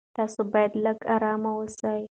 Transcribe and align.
تاسو 0.17 0.39
باید 0.53 0.71
لږ 0.85 0.97
ارام 1.15 1.43
اوسئ. 1.51 2.01